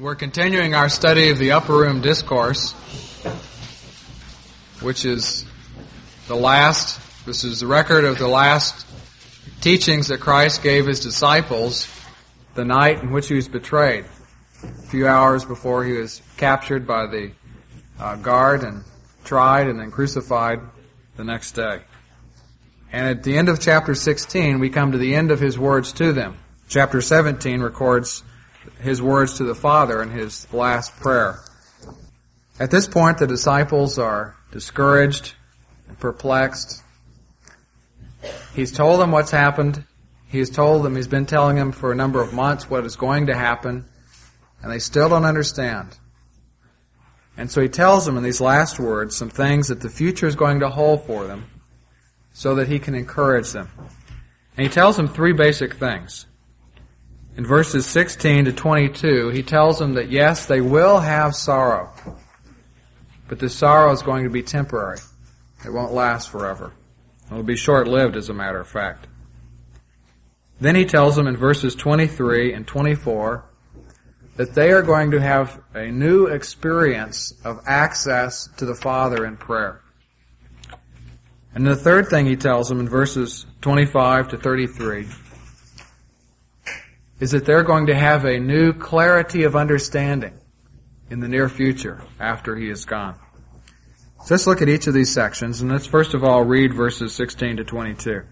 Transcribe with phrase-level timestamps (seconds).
[0.00, 2.70] We're continuing our study of the Upper Room Discourse,
[4.80, 5.44] which is
[6.28, 8.86] the last, this is the record of the last
[9.60, 11.88] teachings that Christ gave his disciples
[12.54, 14.04] the night in which he was betrayed,
[14.62, 17.32] a few hours before he was captured by the
[17.98, 18.84] uh, guard and
[19.24, 20.60] tried and then crucified
[21.16, 21.80] the next day.
[22.92, 25.92] And at the end of chapter 16, we come to the end of his words
[25.94, 26.38] to them.
[26.68, 28.22] Chapter 17 records
[28.80, 31.40] his words to the Father in his last prayer.
[32.60, 35.34] At this point, the disciples are discouraged
[35.88, 36.82] and perplexed.
[38.54, 39.84] He's told them what's happened.
[40.26, 43.26] He's told them, he's been telling them for a number of months what is going
[43.26, 43.86] to happen,
[44.62, 45.96] and they still don't understand.
[47.36, 50.34] And so he tells them in these last words some things that the future is
[50.34, 51.46] going to hold for them
[52.32, 53.70] so that he can encourage them.
[54.56, 56.26] And he tells them three basic things.
[57.38, 61.92] In verses 16 to 22, he tells them that yes, they will have sorrow,
[63.28, 64.98] but the sorrow is going to be temporary.
[65.64, 66.72] It won't last forever.
[67.30, 69.06] It will be short-lived, as a matter of fact.
[70.60, 73.44] Then he tells them in verses 23 and 24
[74.34, 79.36] that they are going to have a new experience of access to the Father in
[79.36, 79.80] prayer.
[81.54, 85.06] And the third thing he tells them in verses 25 to 33
[87.20, 90.38] is that they're going to have a new clarity of understanding
[91.10, 93.18] in the near future after he is gone.
[94.24, 97.14] So let's look at each of these sections, and let's first of all read verses
[97.14, 98.22] 16 to 22.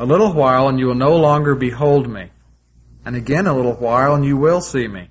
[0.00, 2.30] A little while, and you will no longer behold me,
[3.04, 5.10] and again a little while, and you will see me.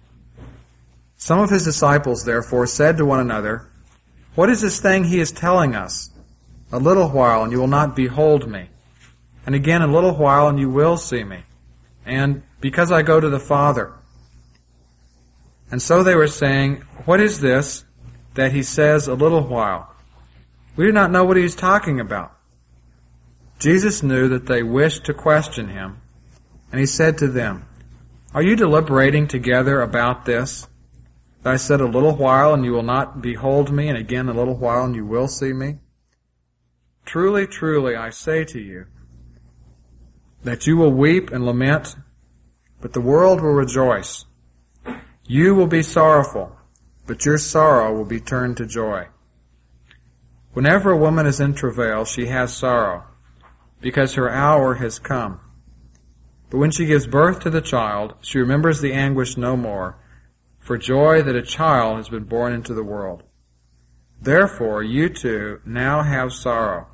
[1.17, 3.69] Some of his disciples, therefore, said to one another,
[4.35, 6.11] What is this thing he is telling us?
[6.71, 8.69] A little while, and you will not behold me,
[9.45, 11.43] and again a little while, and you will see me.
[12.05, 13.93] And because I go to the Father.
[15.69, 17.85] And so they were saying, What is this
[18.35, 19.93] that he says a little while?
[20.75, 22.37] We do not know what he is talking about.
[23.59, 25.99] Jesus knew that they wished to question him,
[26.71, 27.67] and he said to them,
[28.33, 30.67] Are you deliberating together about this?
[31.41, 34.33] That I said a little while and you will not behold me, and again a
[34.33, 35.79] little while and you will see me?
[37.05, 38.85] Truly, truly, I say to you,
[40.43, 41.95] that you will weep and lament,
[42.81, 44.25] but the world will rejoice.
[45.25, 46.55] You will be sorrowful,
[47.05, 49.07] but your sorrow will be turned to joy.
[50.53, 53.03] Whenever a woman is in travail, she has sorrow,
[53.81, 55.39] because her hour has come.
[56.49, 59.99] But when she gives birth to the child, she remembers the anguish no more,
[60.59, 63.23] for joy that a child has been born into the world.
[64.21, 66.87] Therefore, you too now have sorrow.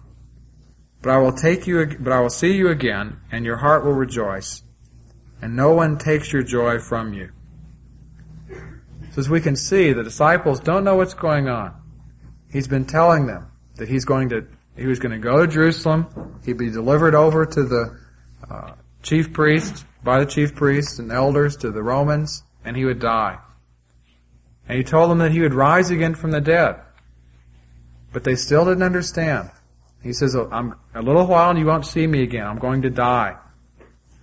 [1.02, 3.94] But I will take you, but I will see you again, and your heart will
[3.94, 4.64] rejoice,
[5.44, 7.30] and no one takes your joy from you.
[9.12, 11.76] So as we can see, the disciples don't know what's going on.
[12.50, 16.40] He's been telling them that he's going to, he was going to go to Jerusalem,
[16.46, 18.00] he'd be delivered over to the
[18.50, 18.72] uh,
[19.02, 23.38] chief priests, by the chief priests and elders to the Romans, and he would die.
[24.70, 26.80] And he told them that he would rise again from the dead.
[28.14, 29.52] But they still didn't understand.
[30.02, 32.48] He says, oh, I'm a little while and you won't see me again.
[32.48, 33.36] I'm going to die.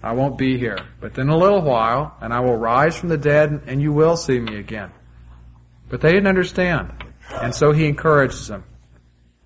[0.02, 0.78] I won't be here.
[1.00, 4.16] But then a little while, and I will rise from the dead, and you will
[4.16, 4.90] see me again.
[5.88, 6.92] But they didn't understand.
[7.30, 8.64] And so he encourages them.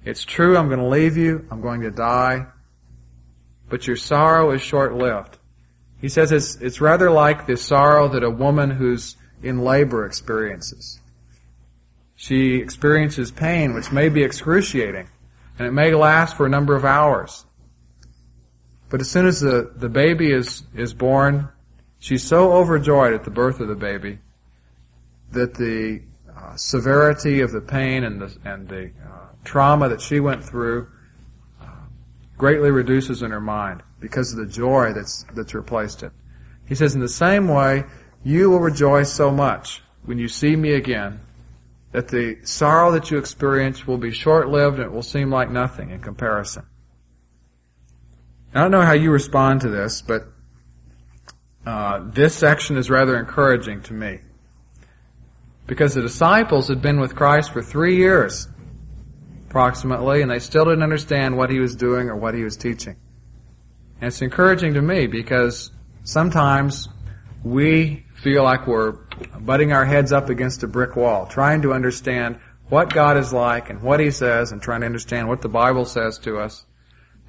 [0.04, 1.46] It's true, I'm going to leave you.
[1.50, 2.46] I'm going to die.
[3.68, 5.38] But your sorrow is short-lived.
[6.00, 11.00] He says it's, it's rather like the sorrow that a woman who's in labor experiences.
[12.14, 15.08] She experiences pain, which may be excruciating,
[15.58, 17.46] and it may last for a number of hours.
[18.94, 21.48] But as soon as the, the baby is, is born,
[21.98, 24.20] she's so overjoyed at the birth of the baby
[25.32, 30.20] that the uh, severity of the pain and the, and the uh, trauma that she
[30.20, 30.86] went through
[31.60, 31.66] uh,
[32.38, 36.12] greatly reduces in her mind because of the joy that's, that's replaced it.
[36.68, 37.82] He says, in the same way,
[38.22, 41.18] you will rejoice so much when you see me again
[41.90, 45.90] that the sorrow that you experience will be short-lived and it will seem like nothing
[45.90, 46.64] in comparison.
[48.54, 50.28] I don't know how you respond to this, but
[51.66, 54.20] uh, this section is rather encouraging to me.
[55.66, 58.48] Because the disciples had been with Christ for three years,
[59.48, 62.96] approximately, and they still didn't understand what he was doing or what he was teaching.
[64.00, 65.70] And it's encouraging to me because
[66.04, 66.88] sometimes
[67.42, 68.92] we feel like we're
[69.40, 73.70] butting our heads up against a brick wall, trying to understand what God is like
[73.70, 76.66] and what He says and trying to understand what the Bible says to us.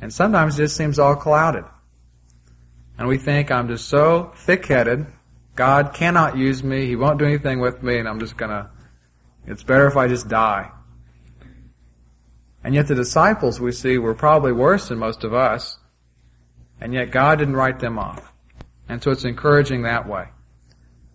[0.06, 1.64] And sometimes it just seems all clouded.
[2.96, 5.08] And we think I'm just so thick-headed
[5.56, 6.86] God cannot use me.
[6.86, 8.70] He won't do anything with me and I'm just gonna,
[9.48, 10.70] it's better if I just die.
[12.64, 15.80] And yet the disciples we see were probably worse than most of us.
[16.80, 18.32] And yet God didn't write them off.
[18.88, 20.28] And so it's encouraging that way.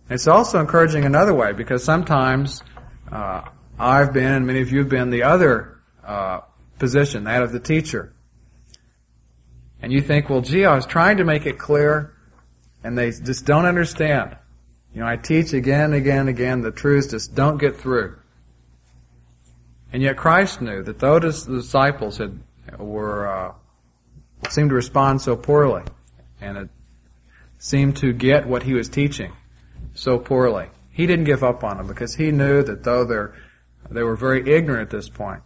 [0.09, 2.61] It's also encouraging another way because sometimes
[3.09, 3.43] uh,
[3.79, 6.41] I've been and many of you have been the other uh,
[6.77, 8.13] position, that of the teacher.
[9.81, 12.13] And you think, well, gee, I was trying to make it clear,
[12.83, 14.37] and they just don't understand.
[14.93, 18.17] You know, I teach again and again and again, the truths just don't get through.
[19.93, 22.39] And yet Christ knew that though the disciples had
[22.77, 23.53] were uh,
[24.49, 25.83] seemed to respond so poorly,
[26.39, 26.69] and it
[27.57, 29.33] seemed to get what he was teaching
[29.93, 33.35] so poorly, he didn't give up on them because he knew that though they're
[33.89, 35.41] they were very ignorant at this point,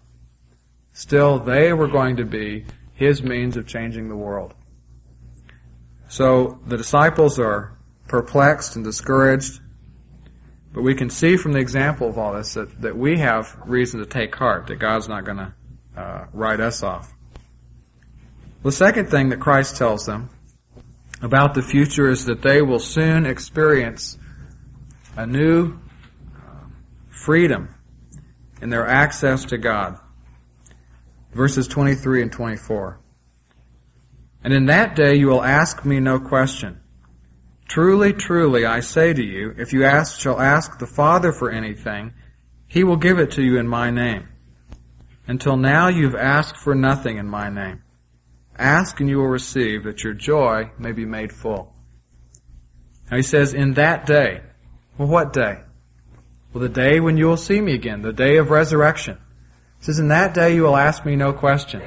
[0.94, 4.56] still they were going to be his means of changing the world.
[6.08, 7.78] So the disciples are
[8.08, 9.60] perplexed and discouraged,
[10.74, 14.00] but we can see from the example of all this that, that we have reason
[14.00, 15.54] to take heart, that God's not going to
[15.98, 17.14] uh, write us off.
[18.64, 20.30] The second thing that Christ tells them
[21.22, 24.18] about the future is that they will soon experience
[25.16, 25.78] a new
[26.36, 26.68] uh,
[27.10, 27.76] freedom
[28.62, 30.00] in their access to God.
[31.36, 32.98] Verses 23 and 24.
[34.42, 36.80] And in that day you will ask me no question.
[37.68, 42.14] Truly, truly, I say to you, if you ask, shall ask the Father for anything,
[42.68, 44.30] he will give it to you in my name.
[45.28, 47.84] Until now you've asked for nothing in my name.
[48.58, 51.76] Ask and you will receive that your joy may be made full.
[53.12, 54.42] Now he says, in that day.
[54.98, 55.60] Well, what day?
[56.54, 59.18] Well, the day when you will see me again, the day of resurrection.
[59.86, 61.84] Says, in that day you will ask me no question.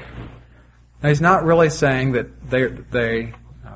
[1.02, 3.32] Now he's not really saying that they, they
[3.66, 3.70] uh,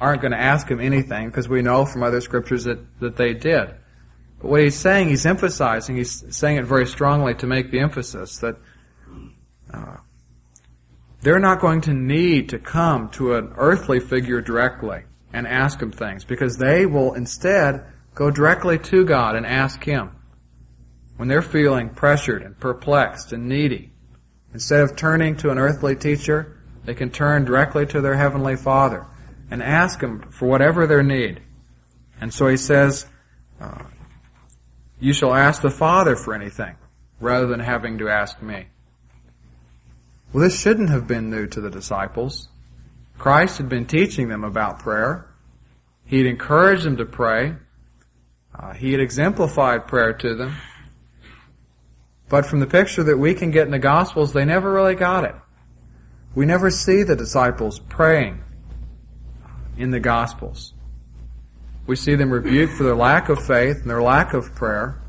[0.00, 3.34] aren't going to ask him anything because we know from other scriptures that, that they
[3.34, 3.72] did.
[4.40, 8.38] But what he's saying, he's emphasizing, he's saying it very strongly to make the emphasis
[8.38, 8.56] that
[9.72, 9.98] uh,
[11.20, 15.92] they're not going to need to come to an earthly figure directly and ask him
[15.92, 17.84] things because they will instead
[18.16, 20.17] go directly to God and ask him
[21.18, 23.90] when they're feeling pressured and perplexed and needy,
[24.54, 29.04] instead of turning to an earthly teacher, they can turn directly to their Heavenly Father
[29.50, 31.42] and ask Him for whatever their need.
[32.20, 33.06] And so He says,
[33.60, 33.82] uh,
[35.00, 36.76] You shall ask the Father for anything,
[37.18, 38.66] rather than having to ask me.
[40.32, 42.48] Well, this shouldn't have been new to the disciples.
[43.18, 45.26] Christ had been teaching them about prayer.
[46.06, 47.56] He had encouraged them to pray.
[48.54, 50.54] Uh, he had exemplified prayer to them.
[52.28, 55.24] But from the picture that we can get in the Gospels, they never really got
[55.24, 55.34] it.
[56.34, 58.42] We never see the disciples praying
[59.76, 60.74] in the Gospels.
[61.86, 65.00] We see them rebuked for their lack of faith and their lack of prayer,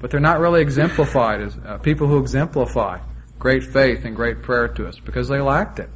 [0.00, 2.98] but they're not really exemplified as uh, people who exemplify
[3.38, 5.88] great faith and great prayer to us because they lacked it.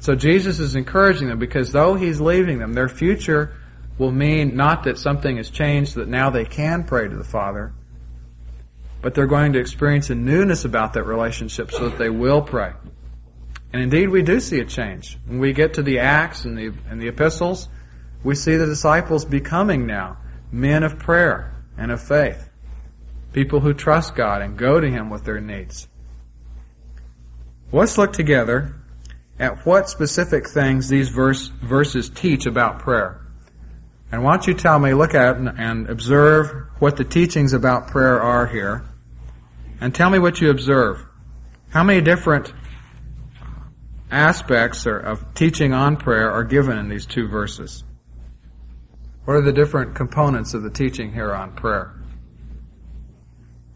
[0.00, 3.54] So Jesus is encouraging them because though He's leaving them, their future
[3.98, 7.74] will mean not that something has changed, that now they can pray to the Father,
[9.02, 12.72] but they're going to experience a newness about that relationship so that they will pray.
[13.72, 15.18] And indeed, we do see a change.
[15.26, 17.68] When we get to the Acts and the, and the epistles,
[18.24, 20.18] we see the disciples becoming now
[20.52, 22.50] men of prayer and of faith.
[23.32, 25.88] People who trust God and go to Him with their needs.
[27.72, 28.74] Let's look together
[29.38, 33.20] at what specific things these verse, verses teach about prayer.
[34.10, 37.86] And why don't you tell me, look at and, and observe what the teachings about
[37.86, 38.84] prayer are here
[39.80, 41.06] and tell me what you observe.
[41.70, 42.52] How many different
[44.10, 47.84] aspects of teaching on prayer are given in these two verses?
[49.24, 51.94] What are the different components of the teaching here on prayer?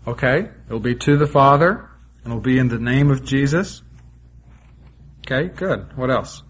[0.07, 1.89] Okay, it'll be to the Father,
[2.23, 3.83] and it'll be in the name of Jesus.
[5.21, 5.97] Okay, good.
[5.97, 6.43] What else?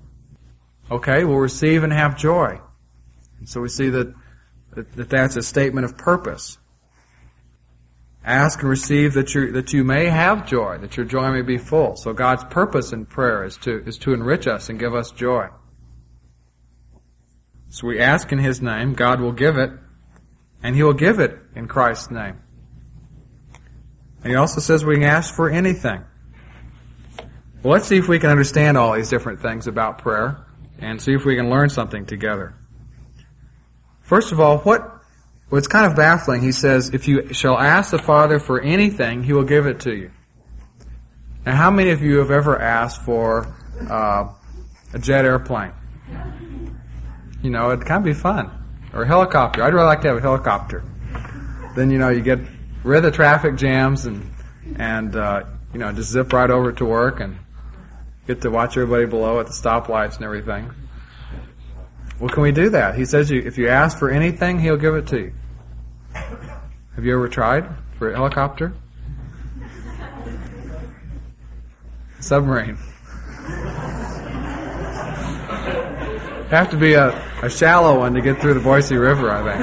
[0.91, 2.61] Okay, we'll receive and have joy.
[3.39, 4.13] And so we see that,
[4.75, 6.59] that, that that's a statement of purpose.
[8.25, 11.59] Ask and receive that you, that you may have joy, that your joy may be
[11.59, 11.97] full.
[11.97, 15.49] So God's purpose in prayer is to, is to enrich us and give us joy.
[17.69, 19.71] So we ask in His name, God will give it,
[20.63, 22.41] and He will give it in Christ's name.
[24.23, 26.05] And He also says we can ask for anything.
[27.63, 30.47] Well, let's see if we can understand all these different things about prayer
[30.79, 32.55] and see if we can learn something together.
[34.01, 34.94] First of all, what
[35.55, 36.43] well, it's kind of baffling.
[36.43, 39.95] He says, if you shall ask the Father for anything, He will give it to
[39.95, 40.11] you.
[41.47, 43.55] Now, how many of you have ever asked for
[43.89, 44.33] uh,
[44.93, 45.71] a jet airplane?
[47.41, 48.51] You know, it can be fun.
[48.93, 49.63] or a helicopter.
[49.63, 50.83] I'd really like to have a helicopter.
[51.77, 52.41] Then you know you get
[52.83, 54.29] rid of the traffic jams and
[54.75, 57.39] and uh, you know just zip right over to work and
[58.27, 60.73] get to watch everybody below at the stoplights and everything.
[62.19, 62.97] Well, can we do that?
[62.97, 65.33] He says you, if you ask for anything, he'll give it to you.
[66.97, 68.73] Have you ever tried for a helicopter?
[72.21, 72.77] Submarine.
[76.51, 77.09] Have to be a,
[77.43, 79.59] a shallow one to get through the Boise River, I think.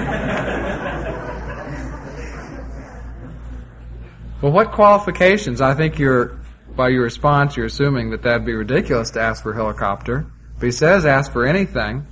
[4.42, 5.62] well, what qualifications?
[5.62, 6.38] I think you're,
[6.76, 10.26] by your response, you're assuming that that'd be ridiculous to ask for a helicopter.
[10.60, 12.06] But he says ask for anything.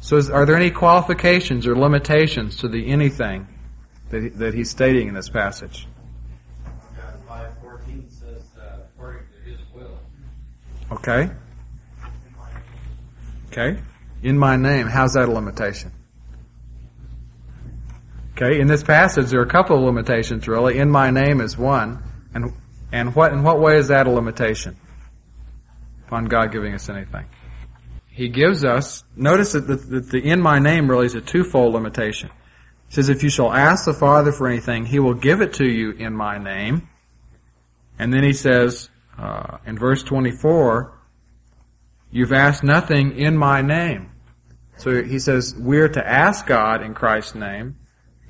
[0.00, 3.46] So is, are there any qualifications or limitations to the anything
[4.10, 5.88] that, he, that he's stating in this passage?
[7.26, 8.42] Five fourteen says,
[8.96, 9.98] according to His will.
[10.92, 11.30] Okay.
[13.50, 13.80] Okay.
[14.22, 14.86] In my name.
[14.88, 15.92] How's that a limitation?
[18.36, 18.60] Okay.
[18.60, 20.78] In this passage, there are a couple of limitations really.
[20.78, 22.02] In my name is one.
[22.34, 22.52] And,
[22.92, 24.76] and what, in what way is that a limitation?
[26.06, 27.26] Upon God giving us anything.
[28.08, 31.74] He gives us, notice that the, that the in my name really is a twofold
[31.74, 32.30] limitation.
[32.90, 35.64] He says, if you shall ask the Father for anything, He will give it to
[35.64, 36.90] you in my name.
[37.98, 40.92] And then He says, uh, in verse 24,
[42.10, 44.10] you've asked nothing in my name.
[44.80, 47.76] So he says we're to ask God in Christ's name,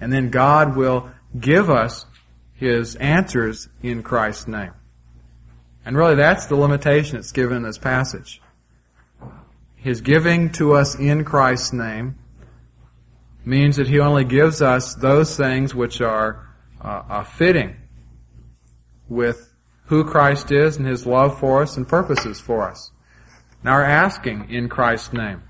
[0.00, 2.06] and then God will give us
[2.54, 4.72] his answers in Christ's name.
[5.84, 8.42] And really that's the limitation that's given in this passage.
[9.76, 12.18] His giving to us in Christ's name
[13.44, 16.46] means that he only gives us those things which are
[16.80, 17.76] uh, fitting
[19.08, 19.50] with
[19.90, 22.92] who Christ is and His love for us and purposes for us.
[23.62, 25.42] Now our asking in Christ's name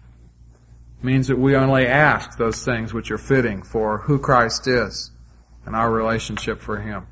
[1.02, 5.10] means that we only ask those things which are fitting for who Christ is
[5.66, 7.06] and our relationship for Him.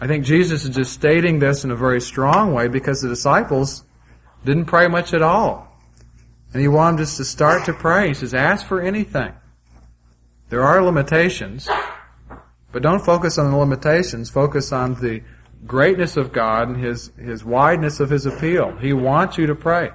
[0.00, 3.84] I think Jesus is just stating this in a very strong way because the disciples
[4.44, 5.67] didn't pray much at all.
[6.52, 8.08] And he wanted us to start to pray.
[8.08, 9.34] He says, ask for anything.
[10.48, 11.68] There are limitations,
[12.72, 14.30] but don't focus on the limitations.
[14.30, 15.22] Focus on the
[15.66, 18.76] greatness of God and His, His wideness of His appeal.
[18.78, 19.90] He wants you to pray.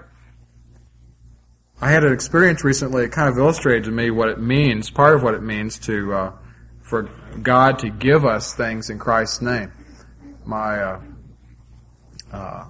[1.82, 3.04] I had an experience recently.
[3.04, 6.14] It kind of illustrated to me what it means, part of what it means to,
[6.14, 6.32] uh,
[6.82, 7.10] for
[7.42, 9.72] God to give us things in Christ's name.
[10.46, 11.02] My, uh,
[12.32, 12.66] uh,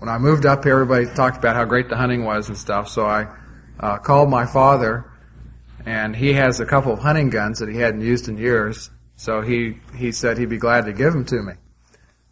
[0.00, 2.88] when I moved up here, everybody talked about how great the hunting was and stuff.
[2.88, 3.26] So I
[3.78, 5.04] uh, called my father,
[5.84, 8.90] and he has a couple of hunting guns that he hadn't used in years.
[9.16, 11.52] So he, he said he'd be glad to give them to me.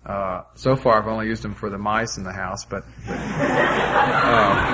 [0.05, 4.65] Uh, so far I've only used them for the mice in the house, but, uh,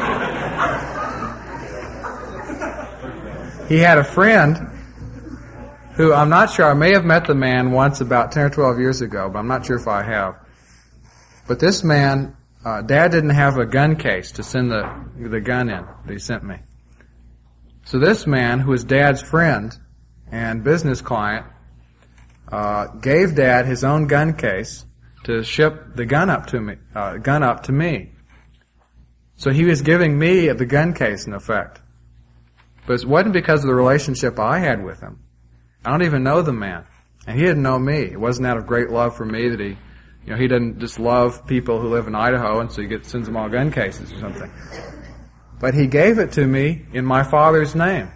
[3.69, 4.71] he had a friend
[5.95, 8.79] who I'm not sure, I may have met the man once about 10 or 12
[8.79, 10.37] years ago, but I'm not sure if I have.
[11.49, 14.83] But this man, uh, dad didn't have a gun case to send the,
[15.19, 16.57] the gun in that he sent me.
[17.85, 19.77] So this man, who was dad's friend
[20.31, 21.47] and business client,
[22.51, 24.85] uh, gave Dad his own gun case
[25.25, 28.13] to ship the gun up to me, uh, gun up to me.
[29.37, 31.81] So he was giving me the gun case in effect.
[32.87, 35.21] But it wasn't because of the relationship I had with him.
[35.85, 36.85] I don't even know the man.
[37.27, 38.03] And he didn't know me.
[38.03, 39.77] It wasn't out of great love for me that he,
[40.25, 43.11] you know, he doesn't just love people who live in Idaho and so he gets,
[43.11, 44.51] sends them all gun cases or something.
[45.61, 48.11] But he gave it to me in my father's name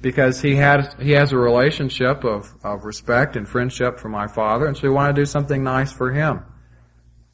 [0.00, 4.66] because he had he has a relationship of, of respect and friendship for my father,
[4.66, 6.44] and so he wanted to do something nice for him.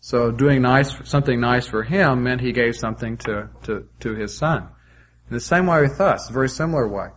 [0.00, 4.36] So doing nice something nice for him meant he gave something to, to, to his
[4.36, 4.68] son.
[5.30, 7.08] In the same way with us, a very similar way.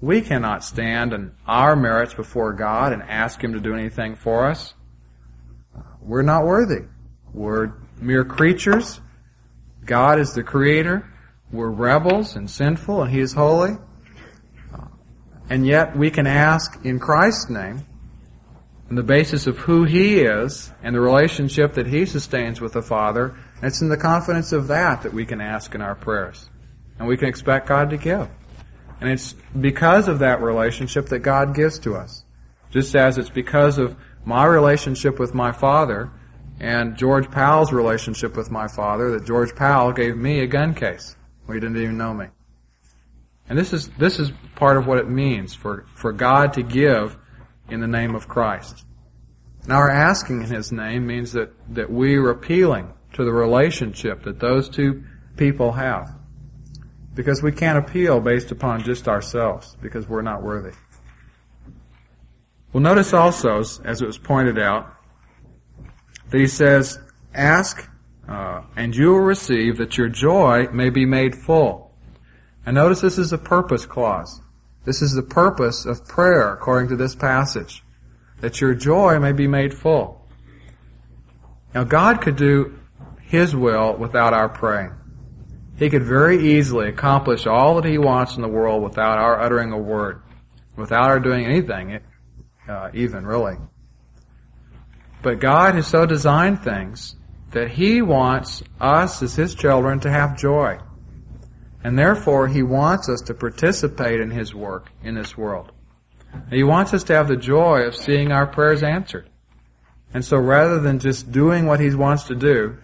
[0.00, 4.46] We cannot stand in our merits before God and ask Him to do anything for
[4.46, 4.74] us.
[6.04, 6.84] We're not worthy.
[7.32, 9.00] We're mere creatures.
[9.84, 11.10] God is the creator.
[11.50, 13.76] We're rebels and sinful and He is holy.
[14.72, 14.86] Uh,
[15.48, 17.86] and yet we can ask in Christ's name,
[18.90, 22.82] on the basis of who He is and the relationship that He sustains with the
[22.82, 26.50] Father, it's in the confidence of that that we can ask in our prayers.
[26.98, 28.28] And we can expect God to give.
[29.00, 32.24] And it's because of that relationship that God gives to us.
[32.70, 36.10] Just as it's because of my relationship with my father
[36.60, 41.16] and George Powell's relationship with my father that George Powell gave me a gun case.
[41.46, 42.26] He didn't even know me.
[43.48, 47.16] And this is, this is part of what it means for, for God to give
[47.68, 48.86] in the name of Christ.
[49.66, 54.22] Now our asking in His name means that, that we are appealing to the relationship
[54.24, 55.04] that those two
[55.36, 56.14] people have.
[57.14, 60.72] Because we can't appeal based upon just ourselves, because we're not worthy.
[62.74, 64.92] Well, notice also, as it was pointed out,
[66.30, 66.98] that he says,
[67.32, 67.88] ask,
[68.28, 71.94] uh, and you will receive that your joy may be made full.
[72.66, 74.40] And notice this is a purpose clause.
[74.84, 77.84] This is the purpose of prayer according to this passage.
[78.40, 80.26] That your joy may be made full.
[81.76, 82.76] Now God could do
[83.22, 84.90] His will without our praying.
[85.78, 89.70] He could very easily accomplish all that He wants in the world without our uttering
[89.70, 90.22] a word.
[90.76, 92.00] Without our doing anything,
[92.68, 93.56] uh, even really.
[95.22, 97.16] But God has so designed things
[97.52, 100.78] that He wants us as His children to have joy.
[101.82, 105.72] And therefore, He wants us to participate in His work in this world.
[106.50, 109.30] He wants us to have the joy of seeing our prayers answered.
[110.12, 112.78] And so rather than just doing what He wants to do,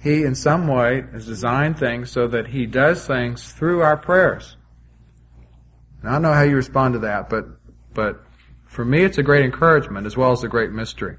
[0.00, 4.56] He in some way has designed things so that He does things through our prayers.
[6.00, 7.46] And I don't know how you respond to that, but,
[7.92, 8.23] but
[8.74, 11.16] for me it's a great encouragement as well as a great mystery.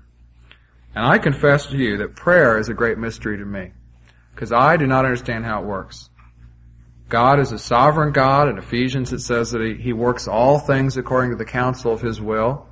[0.94, 3.72] And I confess to you that prayer is a great mystery to me.
[4.34, 6.10] Because I do not understand how it works.
[7.08, 8.50] God is a sovereign God.
[8.50, 12.02] In Ephesians it says that he, he works all things according to the counsel of
[12.02, 12.68] His will.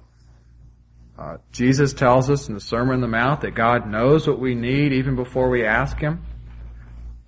[1.17, 4.55] Uh, Jesus tells us in the Sermon on the Mount that God knows what we
[4.55, 6.25] need even before we ask Him.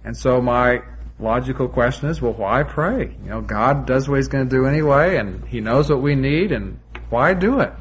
[0.03, 0.79] And so my
[1.19, 3.15] logical question is, well, why pray?
[3.23, 6.15] You know, God does what He's going to do anyway, and He knows what we
[6.15, 7.73] need, and why do it?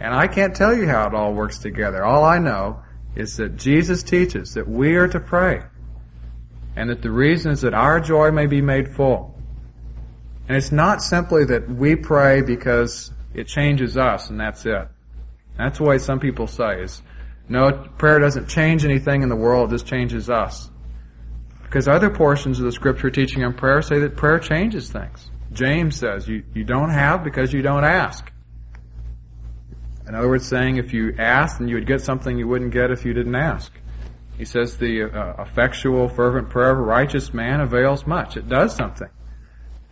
[0.00, 2.04] And I can't tell you how it all works together.
[2.04, 2.82] All I know
[3.14, 5.62] is that Jesus teaches that we are to pray
[6.74, 9.38] and that the reason is that our joy may be made full.
[10.48, 14.88] And it's not simply that we pray because it changes us and that's it.
[15.56, 17.02] That's the way some people say is,
[17.48, 20.70] no, prayer doesn't change anything in the world, it just changes us.
[21.62, 25.30] Because other portions of the scripture teaching on prayer say that prayer changes things.
[25.52, 28.30] James says, you, you don't have because you don't ask.
[30.06, 32.90] In other words, saying if you asked, then you would get something you wouldn't get
[32.90, 33.72] if you didn't ask.
[34.36, 38.36] He says the uh, effectual, fervent prayer of a righteous man avails much.
[38.36, 39.08] It does something.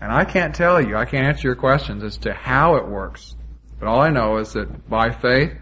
[0.00, 3.36] And I can't tell you, I can't answer your questions as to how it works.
[3.78, 5.52] But all I know is that by faith,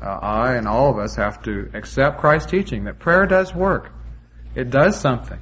[0.00, 3.92] uh, I and all of us have to accept Christ's teaching that prayer does work.
[4.54, 5.40] It does something.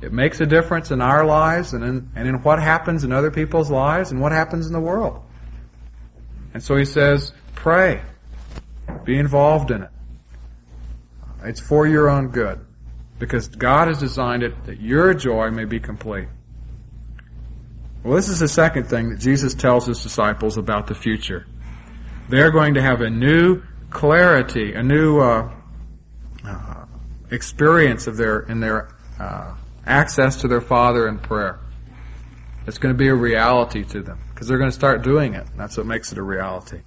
[0.00, 3.30] It makes a difference in our lives and in, and in what happens in other
[3.30, 5.22] people's lives and what happens in the world.
[6.54, 8.02] And so he says, pray.
[9.04, 9.90] Be involved in it.
[11.44, 12.64] It's for your own good.
[13.18, 16.28] Because God has designed it that your joy may be complete.
[18.04, 21.46] Well, this is the second thing that Jesus tells his disciples about the future.
[22.28, 25.52] They're going to have a new clarity, a new uh,
[26.46, 26.84] uh,
[27.30, 29.54] experience of their in their uh,
[29.88, 31.58] access to their Father in prayer.
[32.66, 35.46] It's going to be a reality to them because they're going to start doing it.
[35.56, 36.82] That's what makes it a reality.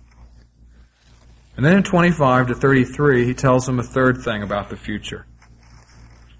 [1.57, 5.25] And then in 25 to 33, he tells them a third thing about the future.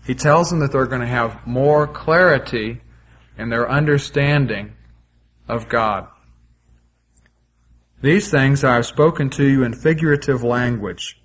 [0.05, 2.81] He tells them that they're going to have more clarity
[3.37, 4.73] in their understanding
[5.47, 6.07] of God.
[8.01, 11.21] These things I have spoken to you in figurative language.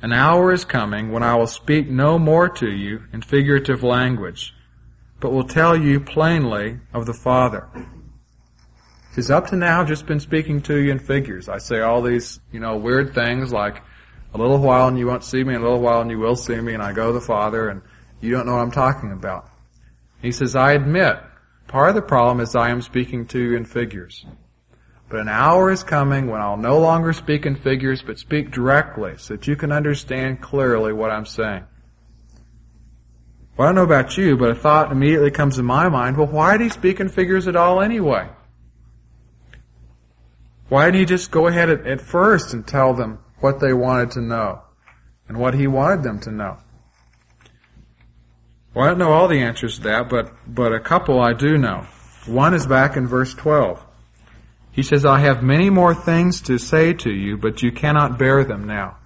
[0.00, 4.54] An hour is coming when I will speak no more to you in figurative language,
[5.20, 7.68] but will tell you plainly of the Father.
[9.14, 11.48] He's up to now, just been speaking to you in figures.
[11.48, 13.82] I say all these, you know, weird things like,
[14.34, 16.60] a little while and you won't see me, a little while and you will see
[16.60, 17.82] me, and I go to the Father, and
[18.20, 19.48] you don't know what I'm talking about.
[20.20, 21.18] He says, I admit,
[21.66, 24.26] part of the problem is I am speaking to you in figures.
[25.08, 29.14] But an hour is coming when I'll no longer speak in figures, but speak directly,
[29.16, 31.64] so that you can understand clearly what I'm saying.
[33.58, 36.28] Well, I don't know about you, but a thought immediately comes to my mind, well,
[36.28, 38.28] why did he speak in figures at all anyway?
[40.68, 44.12] Why didn't he just go ahead at, at first and tell them what they wanted
[44.12, 44.62] to know
[45.26, 46.58] and what he wanted them to know?
[48.74, 51.58] Well, I don't know all the answers to that, but, but a couple I do
[51.58, 51.84] know.
[52.26, 53.84] One is back in verse 12.
[54.70, 58.44] He says, I have many more things to say to you, but you cannot bear
[58.44, 58.98] them now.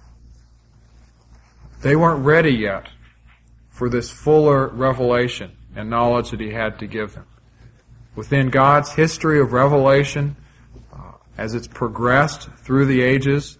[1.81, 2.89] They weren't ready yet
[3.73, 7.25] for this fuller revelation and knowledge that he had to give them.
[8.15, 10.35] Within God's history of revelation,
[11.39, 13.57] as it's progressed through the ages,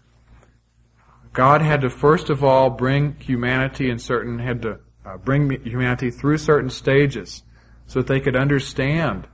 [1.33, 6.11] God had to first of all bring humanity in certain, had to uh, bring humanity
[6.11, 7.41] through certain stages
[7.87, 9.27] so that they could understand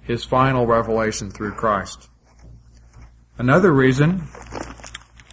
[0.00, 2.08] His final revelation through Christ.
[3.36, 4.26] Another reason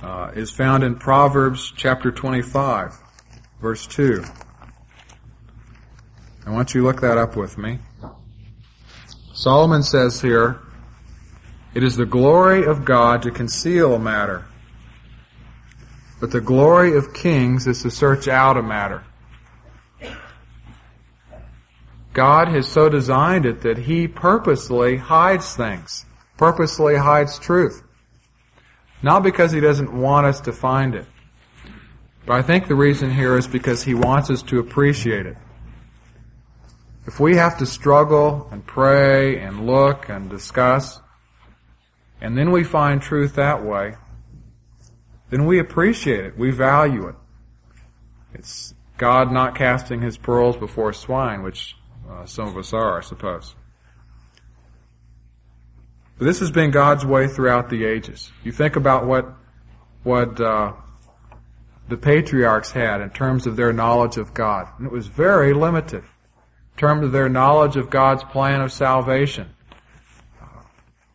[0.04, 2.98] uh, is found in Proverbs chapter 25,
[3.62, 4.26] verse 2.
[6.52, 7.80] I want you to look that up with me.
[9.34, 10.60] Solomon says here,
[11.74, 14.44] it is the glory of God to conceal a matter,
[16.20, 19.06] but the glory of kings is to search out a matter.
[22.12, 27.82] God has so designed it that He purposely hides things, purposely hides truth.
[29.02, 31.06] Not because He doesn't want us to find it,
[32.26, 35.38] but I think the reason here is because He wants us to appreciate it.
[37.08, 41.02] If we have to struggle and pray and look and discuss,
[42.20, 43.96] and then we find truth that way,
[45.32, 46.38] then we appreciate it.
[46.38, 47.16] We value it.
[48.34, 51.76] It's God not casting his pearls before swine, which
[52.10, 53.56] uh, some of us are, I suppose.
[56.20, 58.32] But this has been God's way throughout the ages.
[58.44, 59.34] You think about what
[60.04, 60.74] what uh,
[61.90, 66.04] the patriarchs had in terms of their knowledge of God, and it was very limited
[66.78, 69.50] terms of their knowledge of God's plan of salvation.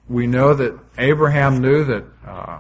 [0.08, 2.58] We know that Abraham knew that uh,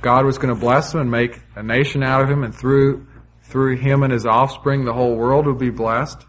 [0.00, 3.06] God was going to bless him and make a nation out of him, and through
[3.48, 6.26] through him and his offspring, the whole world would be blessed.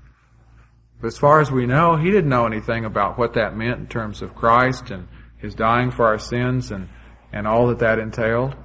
[1.02, 3.88] But as far as we know, he didn't know anything about what that meant in
[3.88, 6.88] terms of Christ and his dying for our sins and,
[7.34, 8.56] and all that that entailed.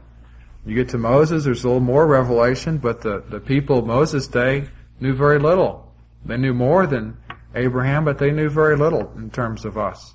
[0.64, 4.28] You get to Moses, there's a little more revelation, but the, the people of Moses'
[4.28, 4.68] day
[5.00, 5.83] knew very little.
[6.24, 7.16] They knew more than
[7.54, 10.14] Abraham, but they knew very little in terms of us.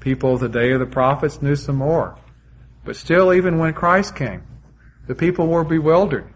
[0.00, 2.18] People of the day of the prophets knew some more.
[2.84, 4.42] But still, even when Christ came,
[5.06, 6.32] the people were bewildered.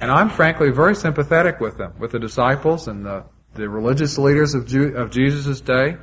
[0.00, 4.54] And I'm frankly very sympathetic with them, with the disciples and the, the religious leaders
[4.54, 5.96] of, Jew, of Jesus' day.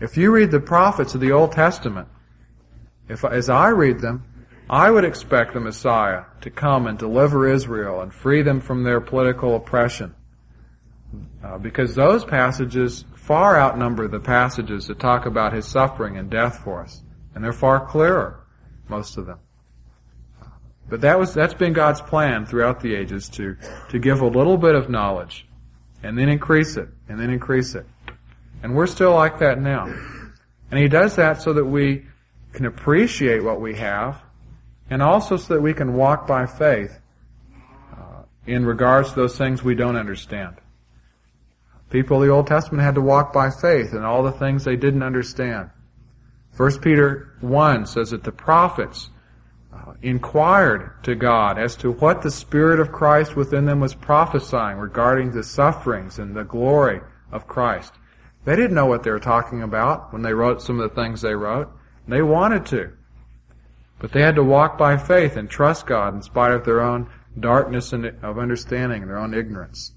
[0.00, 2.08] If you read the prophets of the Old Testament,
[3.08, 4.24] if as I read them,
[4.68, 9.00] I would expect the Messiah to come and deliver Israel and free them from their
[9.00, 10.14] political oppression.
[11.42, 16.62] Uh, because those passages far outnumber the passages that talk about his suffering and death
[16.62, 17.02] for us.
[17.34, 18.40] And they're far clearer,
[18.88, 19.38] most of them.
[20.88, 23.56] But that was, that's been God's plan throughout the ages to,
[23.90, 25.46] to give a little bit of knowledge
[26.02, 27.84] and then increase it and then increase it.
[28.62, 29.92] And we're still like that now.
[30.70, 32.06] And He does that so that we
[32.52, 34.22] can appreciate what we have
[34.88, 37.00] and also so that we can walk by faith
[37.92, 40.56] uh, in regards to those things we don't understand.
[41.90, 44.76] People of the Old Testament had to walk by faith in all the things they
[44.76, 45.70] didn't understand.
[46.56, 49.10] 1 Peter 1 says that the prophets
[49.72, 54.78] uh, inquired to God as to what the Spirit of Christ within them was prophesying
[54.78, 57.92] regarding the sufferings and the glory of Christ.
[58.44, 61.20] They didn't know what they were talking about when they wrote some of the things
[61.20, 61.70] they wrote.
[62.08, 62.92] They wanted to.
[63.98, 67.10] But they had to walk by faith and trust God in spite of their own
[67.38, 69.92] darkness of understanding and their own ignorance.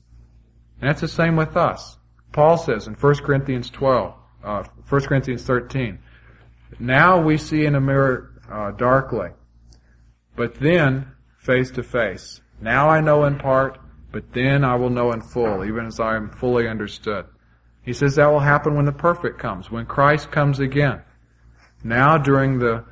[0.82, 1.98] And that's the same with us.
[2.32, 4.14] Paul says in 1 Corinthians 12,
[4.44, 6.00] uh, 1 Corinthians 13,
[6.80, 9.30] now we see in a mirror uh, darkly,
[10.36, 12.42] but then face to face.
[12.62, 13.80] Now I know in part,
[14.12, 17.26] but then I will know in full, even as I am fully understood.
[17.82, 21.02] He says that will happen when the perfect comes, when Christ comes again.
[21.84, 22.86] Now during the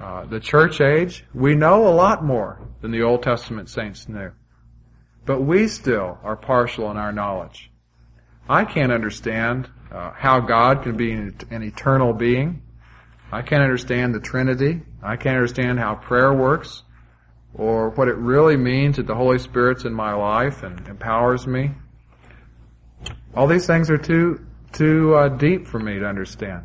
[0.00, 4.32] uh, the church age, we know a lot more than the Old Testament saints knew.
[5.24, 7.70] But we still are partial in our knowledge.
[8.48, 12.62] I can't understand uh, how God can be an, eternal being.
[13.30, 14.82] I can't understand the Trinity.
[15.02, 16.82] I can't understand how prayer works
[17.54, 21.72] or what it really means that the Holy Spirit's in my life and empowers me.
[23.34, 26.64] All these things are too, too uh, deep for me to understand.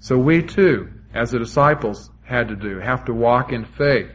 [0.00, 4.10] So we too, as the disciples had to do, have to walk in faith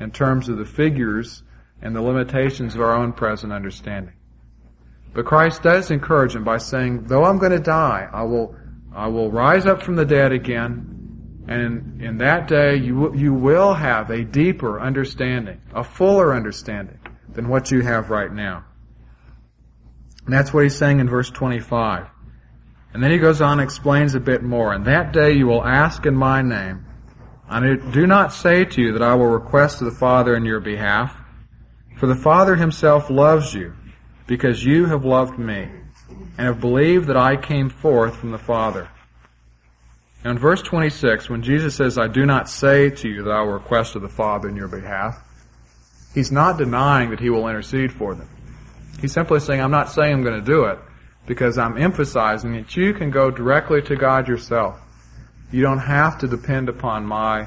[0.00, 1.42] in terms of the figures
[1.82, 4.14] and the limitations of our own present understanding.
[5.12, 8.54] But Christ does encourage him by saying, though I'm going to die, I will,
[8.94, 10.92] I will rise up from the dead again
[11.48, 17.48] and in that day, you, you will have a deeper understanding, a fuller understanding than
[17.48, 18.64] what you have right now.
[20.24, 22.06] And that's what he's saying in verse 25.
[22.94, 24.72] And then he goes on and explains a bit more.
[24.72, 26.86] And that day you will ask in my name.
[27.48, 30.60] I do not say to you that I will request to the Father in your
[30.60, 31.18] behalf,
[32.02, 33.72] for the Father himself loves you,
[34.26, 35.68] because you have loved me,
[36.36, 38.88] and have believed that I came forth from the Father.
[40.24, 43.42] Now in verse 26, when Jesus says, I do not say to you that I
[43.42, 45.16] will request of the Father in your behalf,
[46.12, 48.28] he's not denying that he will intercede for them.
[49.00, 50.80] He's simply saying, I'm not saying I'm going to do it,
[51.26, 54.76] because I'm emphasizing that you can go directly to God yourself.
[55.52, 57.46] You don't have to depend upon my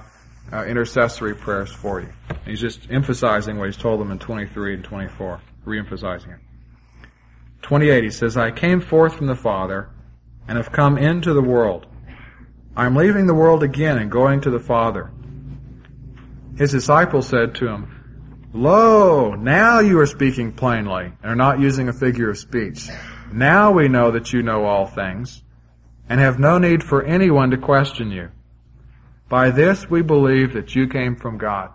[0.51, 2.09] uh, intercessory prayers for you.
[2.45, 6.39] he's just emphasizing what he's told them in 23 and 24, re-emphasizing it.
[7.61, 9.89] 28, he says, I came forth from the Father
[10.47, 11.87] and have come into the world.
[12.75, 15.11] I am leaving the world again and going to the Father.
[16.57, 21.89] His disciples said to him, Lo, now you are speaking plainly and are not using
[21.89, 22.89] a figure of speech.
[23.33, 25.43] Now we know that you know all things
[26.07, 28.29] and have no need for anyone to question you.
[29.27, 31.71] By this we believe that you came from God.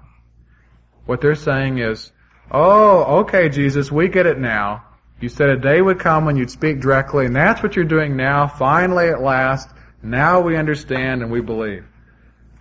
[1.07, 2.13] What they're saying is,
[2.51, 4.85] oh, okay, Jesus, we get it now.
[5.21, 8.17] You said a day would come when you'd speak directly, and that's what you're doing
[8.17, 9.69] now, finally at last.
[10.03, 11.85] Now we understand and we believe.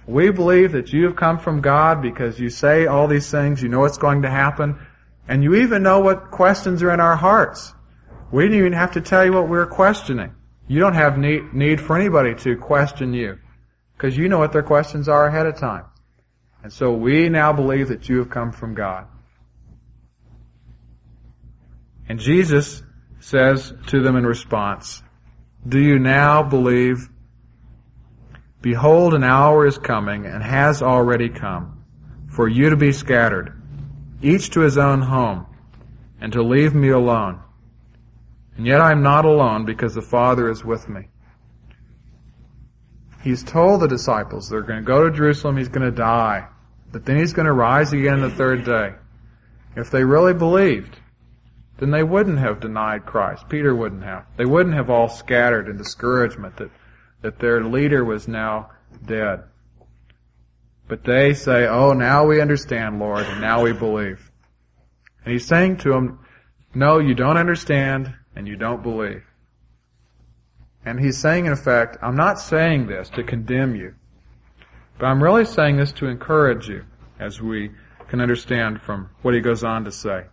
[0.07, 3.69] We believe that you have come from God because you say all these things, you
[3.69, 4.77] know what's going to happen,
[5.27, 7.73] and you even know what questions are in our hearts.
[8.31, 10.33] We didn't even have to tell you what we were questioning.
[10.67, 13.37] You don't have need, need for anybody to question you
[13.99, 15.83] because you know what their questions are ahead of time.
[16.63, 19.05] And so we now believe that you have come from God.
[22.07, 22.81] And Jesus
[23.19, 25.03] says to them in response,
[25.67, 27.09] Do you now believe?
[28.61, 31.83] Behold, an hour is coming and has already come
[32.29, 33.61] for you to be scattered,
[34.21, 35.45] each to his own home,
[36.21, 37.41] and to leave me alone.
[38.55, 41.09] And yet I am not alone because the Father is with me.
[43.21, 46.47] He's told the disciples they're going to go to Jerusalem, he's going to die,
[46.91, 48.93] but then he's going to rise again the third day.
[49.75, 50.97] If they really believed,
[51.79, 53.47] then they wouldn't have denied Christ.
[53.49, 54.25] Peter wouldn't have.
[54.37, 56.71] They wouldn't have all scattered in discouragement that,
[57.21, 58.71] that their leader was now
[59.05, 59.43] dead.
[60.87, 64.31] But they say, oh, now we understand, Lord, and now we believe.
[65.23, 66.19] And he's saying to them,
[66.73, 69.23] no, you don't understand, and you don't believe.
[70.85, 73.95] And he's saying, in effect, I'm not saying this to condemn you,
[74.97, 76.85] but I'm really saying this to encourage you,
[77.19, 77.71] as we
[78.07, 80.25] can understand from what he goes on to say.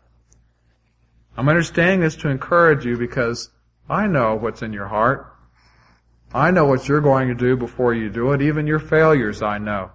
[1.36, 3.50] I'm understanding this to encourage you because
[3.88, 5.32] I know what's in your heart.
[6.32, 8.42] I know what you're going to do before you do it.
[8.42, 9.90] Even your failures I know.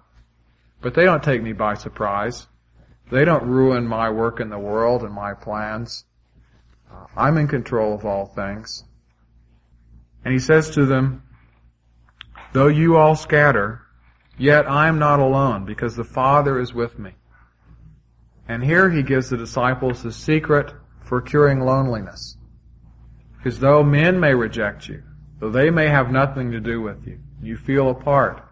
[0.80, 2.46] But they don't take me by surprise.
[3.10, 6.04] They don't ruin my work in the world and my plans.
[6.90, 8.84] Uh, I'm in control of all things.
[10.24, 11.22] And he says to them,
[12.52, 13.82] Though you all scatter,
[14.38, 17.12] yet I am not alone, because the Father is with me.
[18.48, 20.72] And here he gives the disciples the secret
[21.04, 22.36] for curing loneliness.
[23.36, 25.02] Because though men may reject you,
[25.40, 28.44] though they may have nothing to do with you, you feel apart.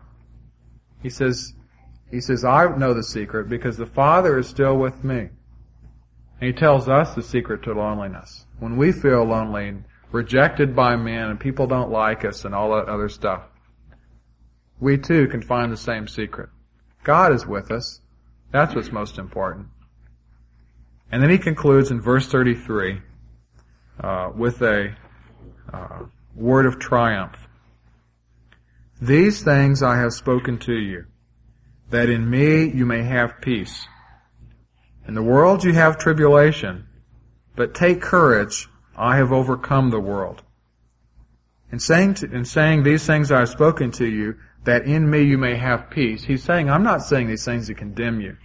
[1.02, 1.54] He says,
[2.10, 5.28] he says, I know the secret because the Father is still with me.
[6.40, 8.46] And he tells us the secret to loneliness.
[8.58, 9.68] When we feel lonely
[10.12, 13.42] rejected by men and people don't like us and all that other stuff,
[14.80, 16.48] we too can find the same secret.
[17.04, 18.00] God is with us.
[18.52, 19.68] That's what's most important.
[21.12, 23.00] And then he concludes in verse 33
[24.02, 24.96] uh, with a
[25.72, 27.36] uh, word of triumph.
[29.00, 31.06] These things I have spoken to you,
[31.90, 33.86] that in me you may have peace.
[35.06, 36.86] In the world you have tribulation,
[37.56, 38.68] but take courage,
[39.00, 40.42] I have overcome the world.
[41.72, 45.22] In saying, to, in saying these things I have spoken to you, that in me
[45.22, 48.36] you may have peace, he's saying, I'm not saying these things to condemn you.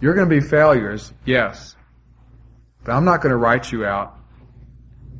[0.00, 1.76] You're going to be failures, yes.
[2.84, 4.16] But I'm not going to write you out,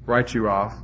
[0.06, 0.74] write you off.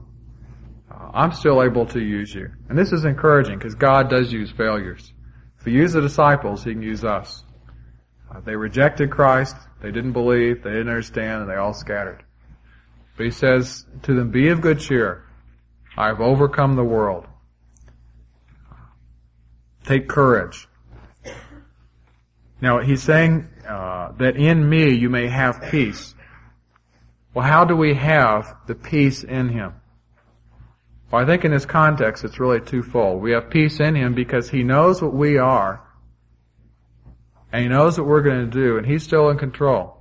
[0.88, 2.48] Uh, I'm still able to use you.
[2.68, 5.12] And this is encouraging because God does use failures.
[5.58, 7.42] If He used the disciples, He can use us.
[8.32, 9.56] Uh, they rejected Christ.
[9.82, 10.62] They didn't believe.
[10.62, 12.22] They didn't understand, and they all scattered.
[13.18, 15.24] But he says to them, "Be of good cheer.
[15.98, 17.26] I have overcome the world.
[19.84, 20.66] Take courage."
[22.62, 26.14] Now he's saying uh, that in me you may have peace.
[27.34, 29.74] Well, how do we have the peace in him?
[31.10, 33.20] Well, I think in this context it's really twofold.
[33.20, 35.82] We have peace in him because he knows what we are
[37.52, 39.97] and He knows what we're going to do, and He's still in control.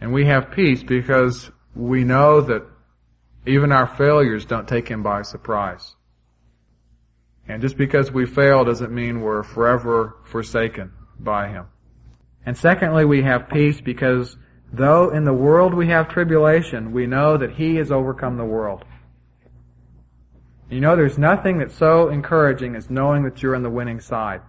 [0.00, 2.62] And we have peace because we know that
[3.46, 5.94] even our failures don't take Him by surprise.
[7.48, 11.66] And just because we fail doesn't mean we're forever forsaken by Him.
[12.44, 14.36] And secondly, we have peace because
[14.72, 18.84] though in the world we have tribulation, we know that He has overcome the world.
[20.68, 24.42] You know, there's nothing that's so encouraging as knowing that you're on the winning side.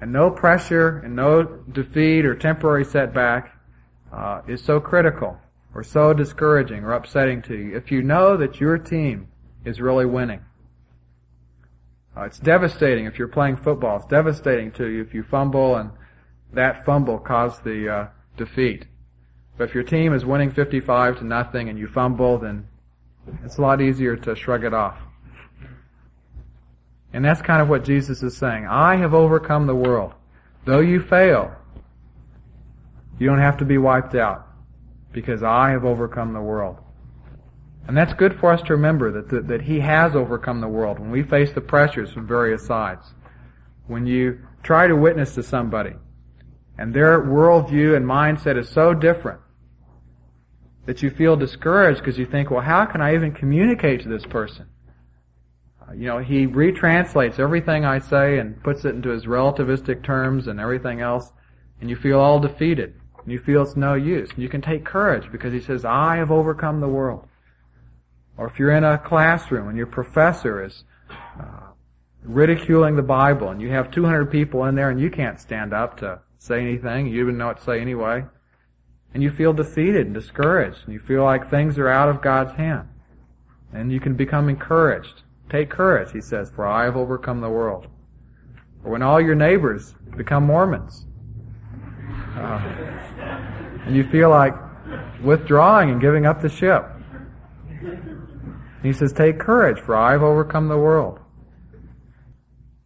[0.00, 3.59] And no pressure and no defeat or temporary setback
[4.12, 5.38] uh, is so critical
[5.74, 9.28] or so discouraging or upsetting to you if you know that your team
[9.64, 10.40] is really winning.
[12.16, 13.96] Uh, it's devastating if you're playing football.
[13.96, 15.90] It's devastating to you if you fumble and
[16.52, 18.86] that fumble caused the uh, defeat.
[19.56, 22.66] But if your team is winning 55 to nothing and you fumble, then
[23.44, 24.98] it's a lot easier to shrug it off.
[27.12, 28.66] And that's kind of what Jesus is saying.
[28.66, 30.14] I have overcome the world.
[30.64, 31.54] Though you fail,
[33.20, 34.48] you don't have to be wiped out
[35.12, 36.78] because I have overcome the world.
[37.86, 40.98] And that's good for us to remember that, that, that He has overcome the world
[40.98, 43.12] when we face the pressures from various sides.
[43.86, 45.94] When you try to witness to somebody
[46.78, 49.40] and their worldview and mindset is so different
[50.86, 54.24] that you feel discouraged because you think, well, how can I even communicate to this
[54.24, 54.66] person?
[55.82, 60.46] Uh, you know, he retranslates everything I say and puts it into his relativistic terms
[60.46, 61.32] and everything else,
[61.80, 62.99] and you feel all defeated.
[63.30, 64.30] And you feel it's no use.
[64.30, 67.28] And you can take courage because he says, I have overcome the world.
[68.36, 70.82] Or if you're in a classroom and your professor is
[71.38, 71.68] uh,
[72.24, 75.96] ridiculing the Bible and you have 200 people in there and you can't stand up
[75.98, 78.24] to say anything, you even know what to say anyway,
[79.14, 82.56] and you feel defeated and discouraged, and you feel like things are out of God's
[82.56, 82.88] hand.
[83.72, 85.22] And you can become encouraged.
[85.48, 87.86] Take courage, he says, for I have overcome the world.
[88.82, 91.06] Or when all your neighbors become Mormons,
[92.36, 94.54] uh, and you feel like
[95.22, 96.84] withdrawing and giving up the ship.
[98.82, 101.18] He says, take courage, for I have overcome the world.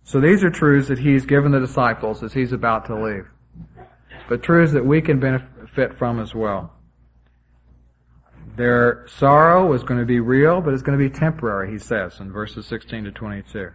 [0.03, 3.27] So these are truths that he's given the disciples as he's about to leave.
[4.29, 6.73] But truths that we can benefit from as well.
[8.57, 12.21] Their sorrow was going to be real, but it's going to be temporary, he says
[12.21, 13.71] in verses 16 to 22.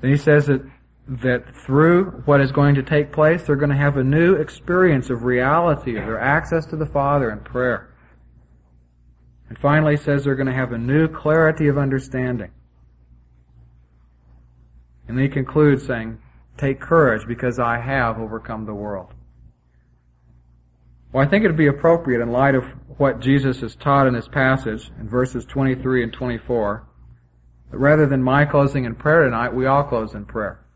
[0.00, 0.62] Then he says that,
[1.08, 5.08] that through what is going to take place, they're going to have a new experience
[5.08, 7.94] of reality, of their access to the Father in prayer.
[9.48, 12.50] And finally he says they're going to have a new clarity of understanding.
[15.08, 16.18] And then he concludes saying,
[16.58, 19.14] take courage because I have overcome the world.
[21.10, 22.64] Well, I think it would be appropriate in light of
[22.98, 26.86] what Jesus has taught in this passage in verses 23 and 24
[27.70, 30.66] that rather than my closing in prayer tonight, we all close in prayer.